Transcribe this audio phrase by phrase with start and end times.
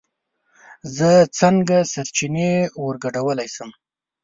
[0.97, 2.51] زه څنگه سرچينې
[2.83, 3.69] ورگډولی شم